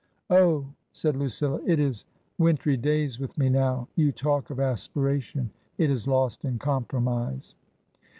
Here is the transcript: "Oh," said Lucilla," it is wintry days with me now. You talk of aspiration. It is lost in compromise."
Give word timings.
"Oh," 0.31 0.65
said 0.93 1.15
Lucilla," 1.15 1.61
it 1.71 1.79
is 1.79 2.05
wintry 2.39 2.75
days 2.75 3.19
with 3.19 3.37
me 3.37 3.49
now. 3.49 3.87
You 3.95 4.11
talk 4.11 4.49
of 4.49 4.59
aspiration. 4.59 5.51
It 5.77 5.91
is 5.91 6.07
lost 6.07 6.43
in 6.43 6.57
compromise." 6.57 7.55